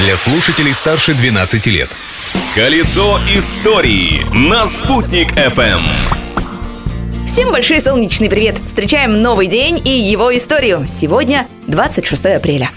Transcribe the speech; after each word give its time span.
для 0.00 0.16
слушателей 0.16 0.72
старше 0.72 1.14
12 1.14 1.66
лет. 1.66 1.90
Колесо 2.54 3.18
истории 3.36 4.24
на 4.34 4.66
«Спутник 4.66 5.32
FM. 5.32 5.80
Всем 7.26 7.52
большой 7.52 7.80
солнечный 7.80 8.30
привет! 8.30 8.58
Встречаем 8.64 9.20
новый 9.20 9.46
день 9.46 9.80
и 9.84 9.90
его 9.90 10.34
историю. 10.34 10.86
Сегодня 10.88 11.46
26 11.66 12.24
апреля. 12.26 12.70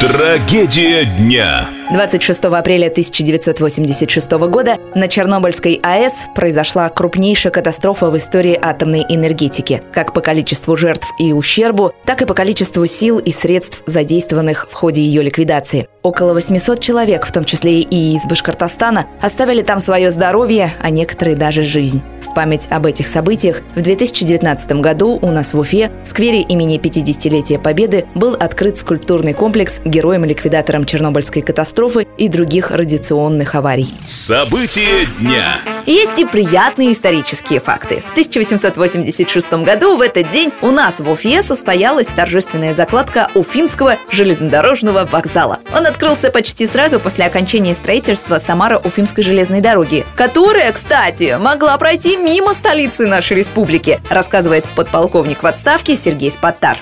Трагедия 0.00 1.04
дня. 1.04 1.70
26 1.90 2.44
апреля 2.44 2.86
1986 2.86 4.30
года 4.48 4.78
на 4.94 5.06
Чернобыльской 5.06 5.80
АЭС 5.82 6.26
произошла 6.34 6.88
крупнейшая 6.88 7.52
катастрофа 7.52 8.08
в 8.08 8.16
истории 8.16 8.58
атомной 8.60 9.04
энергетики, 9.06 9.82
как 9.92 10.14
по 10.14 10.22
количеству 10.22 10.76
жертв 10.76 11.06
и 11.18 11.34
ущербу, 11.34 11.92
так 12.06 12.22
и 12.22 12.26
по 12.26 12.32
количеству 12.32 12.86
сил 12.86 13.18
и 13.18 13.30
средств, 13.30 13.82
задействованных 13.86 14.66
в 14.70 14.72
ходе 14.72 15.02
ее 15.02 15.22
ликвидации. 15.22 15.88
Около 16.02 16.32
800 16.32 16.80
человек, 16.80 17.26
в 17.26 17.32
том 17.32 17.44
числе 17.44 17.80
и 17.80 18.14
из 18.14 18.26
Башкортостана, 18.26 19.06
оставили 19.20 19.62
там 19.62 19.78
свое 19.78 20.10
здоровье, 20.10 20.72
а 20.80 20.90
некоторые 20.90 21.36
даже 21.36 21.62
жизнь. 21.62 22.02
В 22.20 22.34
память 22.34 22.66
об 22.70 22.86
этих 22.86 23.06
событиях 23.06 23.60
в 23.74 23.82
2019 23.82 24.72
году 24.80 25.18
у 25.20 25.30
нас 25.30 25.52
в 25.52 25.58
Уфе, 25.58 25.90
в 26.02 26.08
сквере 26.08 26.40
имени 26.40 26.78
50-летия 26.78 27.58
Победы, 27.58 28.06
был 28.14 28.34
открыт 28.34 28.78
скульптурный 28.78 29.34
комплекс 29.34 29.80
героем-ликвидатором 29.84 30.84
Чернобыльской 30.84 31.42
катастрофы 31.42 31.73
и 32.16 32.28
других 32.28 32.70
радиационных 32.70 33.54
аварий. 33.54 33.92
События 34.06 35.06
дня. 35.18 35.58
Есть 35.86 36.18
и 36.18 36.24
приятные 36.24 36.92
исторические 36.92 37.60
факты. 37.60 38.00
В 38.00 38.12
1886 38.12 39.64
году 39.64 39.96
в 39.96 40.00
этот 40.00 40.30
день 40.30 40.50
у 40.62 40.70
нас 40.70 40.98
в 40.98 41.10
Уфе 41.10 41.42
состоялась 41.42 42.06
торжественная 42.06 42.72
закладка 42.72 43.28
Уфимского 43.34 43.96
железнодорожного 44.10 45.06
вокзала. 45.10 45.58
Он 45.76 45.86
открылся 45.86 46.30
почти 46.30 46.66
сразу 46.66 47.00
после 47.00 47.26
окончания 47.26 47.74
строительства 47.74 48.36
Самара-Уфимской 48.36 49.22
железной 49.22 49.60
дороги, 49.60 50.04
которая, 50.16 50.72
кстати, 50.72 51.36
могла 51.38 51.76
пройти 51.76 52.16
мимо 52.16 52.54
столицы 52.54 53.06
нашей 53.06 53.36
республики, 53.36 54.00
рассказывает 54.08 54.64
подполковник 54.74 55.42
в 55.42 55.46
отставке 55.46 55.96
Сергей 55.96 56.30
Спаттар. 56.30 56.78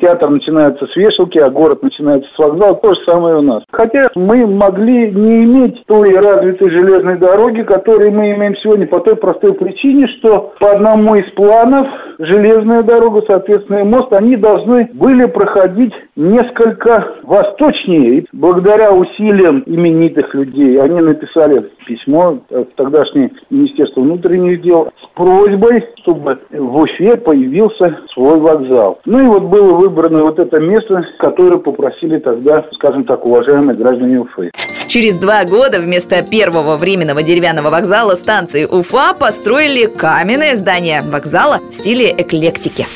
Театр 0.00 0.30
начинается 0.30 0.86
с 0.86 0.96
вешалки, 0.96 1.38
а 1.38 1.50
город 1.50 1.82
начинается 1.82 2.30
с 2.34 2.38
вокзала. 2.38 2.76
То 2.76 2.94
же 2.94 3.00
самое 3.04 3.36
у 3.36 3.42
нас. 3.42 3.62
Хотя 3.70 4.08
мы 4.14 4.46
могли 4.46 5.10
не 5.10 5.44
иметь 5.44 5.84
той 5.86 6.14
развитой 6.18 6.70
железной 6.70 7.18
дороги, 7.18 7.62
которую 7.62 8.12
мы 8.12 8.35
имеем 8.36 8.56
сегодня 8.56 8.86
по 8.86 9.00
той 9.00 9.16
простой 9.16 9.54
причине, 9.54 10.06
что 10.18 10.54
по 10.60 10.72
одному 10.72 11.16
из 11.16 11.30
планов 11.32 11.86
железная 12.18 12.82
дорога, 12.82 13.22
соответственно, 13.26 13.78
и 13.78 13.84
мост, 13.84 14.12
они 14.12 14.36
должны 14.36 14.88
были 14.92 15.26
проходить 15.26 15.92
несколько 16.14 17.14
восточнее. 17.22 18.18
И 18.18 18.26
благодаря 18.32 18.92
усилиям 18.92 19.62
именитых 19.66 20.34
людей 20.34 20.80
они 20.80 21.00
написали 21.00 21.70
письмо 21.86 22.38
в 22.50 22.64
тогдашнее 22.76 23.30
Министерство 23.50 24.00
внутренних 24.00 24.62
дел 24.62 24.88
с 25.02 25.06
просьбой, 25.14 25.84
чтобы 26.02 26.38
в 26.50 26.76
Уфе 26.78 27.16
появился 27.16 27.98
свой 28.12 28.38
вокзал. 28.38 29.00
Ну 29.04 29.20
и 29.20 29.26
вот 29.26 29.44
было 29.44 29.72
выбрано 29.72 30.22
вот 30.22 30.38
это 30.38 30.60
место, 30.60 31.04
которое 31.18 31.58
попросили 31.58 32.18
тогда, 32.18 32.64
скажем 32.72 33.04
так, 33.04 33.24
уважаемые 33.24 33.76
граждане 33.76 34.20
Уфы. 34.20 34.50
Через 34.96 35.18
два 35.18 35.44
года 35.44 35.78
вместо 35.78 36.22
первого 36.22 36.78
временного 36.78 37.22
деревянного 37.22 37.68
вокзала 37.68 38.14
станции 38.14 38.64
Уфа 38.64 39.12
построили 39.12 39.84
каменное 39.84 40.56
здание 40.56 41.02
вокзала 41.02 41.58
в 41.58 41.74
стиле 41.74 42.14
эклектики. 42.16 42.86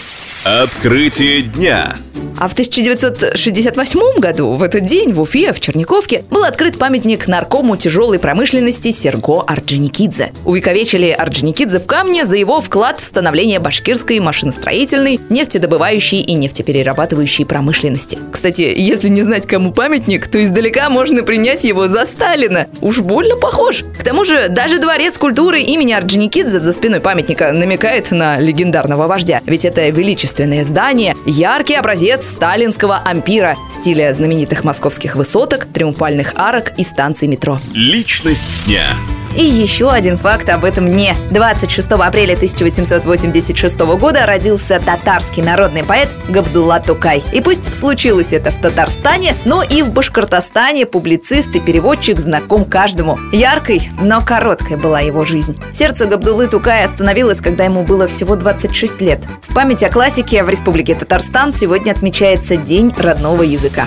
Открытие 0.44 1.42
дня. 1.42 1.96
А 2.38 2.48
в 2.48 2.52
1968 2.52 4.20
году 4.20 4.52
в 4.54 4.62
этот 4.62 4.86
день 4.86 5.12
в 5.12 5.20
Уфе, 5.20 5.52
в 5.52 5.60
Черниковке, 5.60 6.24
был 6.30 6.44
открыт 6.44 6.78
памятник 6.78 7.28
наркому 7.28 7.76
тяжелой 7.76 8.18
промышленности 8.18 8.90
Серго 8.90 9.42
Орджоникидзе. 9.42 10.32
Увековечили 10.46 11.10
Орджоникидзе 11.10 11.78
в 11.78 11.86
камне 11.86 12.24
за 12.24 12.36
его 12.36 12.62
вклад 12.62 13.00
в 13.00 13.04
становление 13.04 13.58
башкирской 13.58 14.18
машиностроительной, 14.20 15.20
нефтедобывающей 15.28 16.20
и 16.20 16.32
нефтеперерабатывающей 16.32 17.44
промышленности. 17.44 18.18
Кстати, 18.32 18.72
если 18.74 19.08
не 19.08 19.22
знать, 19.22 19.46
кому 19.46 19.72
памятник, 19.72 20.26
то 20.26 20.42
издалека 20.42 20.88
можно 20.88 21.22
принять 21.22 21.64
его 21.64 21.88
за 21.88 22.06
Сталина. 22.06 22.68
Уж 22.80 23.00
больно 23.00 23.36
похож. 23.36 23.84
К 24.00 24.02
тому 24.02 24.24
же, 24.24 24.48
даже 24.48 24.78
дворец 24.78 25.18
культуры 25.18 25.60
имени 25.60 25.92
Орджоникидзе 25.92 26.58
за 26.58 26.72
спиной 26.72 27.00
памятника 27.00 27.52
намекает 27.52 28.10
на 28.12 28.38
легендарного 28.38 29.06
вождя. 29.06 29.42
Ведь 29.44 29.66
это 29.66 29.90
величественное 29.90 30.64
здание, 30.64 31.14
яркий 31.26 31.74
образец 31.74 32.26
сталинского 32.26 32.96
ампира, 32.96 33.56
стиля 33.70 34.14
знаменитых 34.14 34.64
московских 34.64 35.16
высоток, 35.16 35.66
триумфальных 35.66 36.32
арок 36.36 36.72
и 36.78 36.82
станций 36.82 37.28
метро. 37.28 37.58
Личность 37.74 38.64
дня. 38.64 38.96
И 39.36 39.44
еще 39.44 39.90
один 39.90 40.18
факт 40.18 40.48
об 40.48 40.64
этом 40.64 40.88
дне. 40.88 41.14
26 41.30 41.92
апреля 41.92 42.34
1886 42.34 43.80
года 43.80 44.26
родился 44.26 44.80
татарский 44.84 45.42
народный 45.42 45.84
поэт 45.84 46.08
Габдулла 46.28 46.80
Тукай. 46.80 47.22
И 47.32 47.40
пусть 47.40 47.74
случилось 47.74 48.32
это 48.32 48.50
в 48.50 48.60
Татарстане, 48.60 49.34
но 49.44 49.62
и 49.62 49.82
в 49.82 49.92
Башкортостане 49.92 50.84
публицист 50.86 51.54
и 51.54 51.60
переводчик 51.60 52.18
знаком 52.18 52.64
каждому. 52.64 53.18
Яркой, 53.32 53.90
но 54.00 54.20
короткой 54.20 54.76
была 54.76 55.00
его 55.00 55.24
жизнь. 55.24 55.56
Сердце 55.72 56.06
Габдуллы 56.06 56.48
Тукая 56.48 56.84
остановилось, 56.84 57.40
когда 57.40 57.64
ему 57.64 57.84
было 57.84 58.08
всего 58.08 58.34
26 58.36 59.00
лет. 59.00 59.20
В 59.48 59.54
память 59.54 59.84
о 59.84 59.90
классике 59.90 60.42
в 60.42 60.48
Республике 60.48 60.94
Татарстан 60.94 61.52
сегодня 61.52 61.92
отмечается 61.92 62.56
День 62.56 62.92
родного 62.98 63.42
языка. 63.42 63.86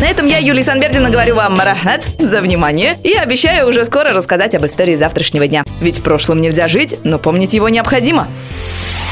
На 0.00 0.06
этом 0.06 0.26
я, 0.26 0.38
Юлия 0.38 0.62
Санбердина, 0.62 1.10
говорю 1.10 1.34
вам 1.34 1.56
марахат 1.56 2.08
за 2.18 2.40
внимание 2.40 2.98
и 3.04 3.12
обещаю 3.12 3.68
уже 3.68 3.84
скоро 3.84 4.14
рассказать 4.14 4.54
об 4.54 4.64
истории 4.64 4.96
завтрашнего 4.96 5.46
дня. 5.46 5.62
Ведь 5.80 6.02
прошлым 6.02 6.40
нельзя 6.40 6.68
жить, 6.68 6.96
но 7.04 7.18
помнить 7.18 7.52
его 7.52 7.68
необходимо. 7.68 8.26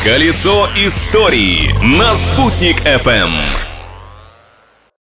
Колесо 0.02 0.66
истории 0.76 1.74
на 1.82 2.14
«Спутник 2.16 2.80
FM. 2.86 3.67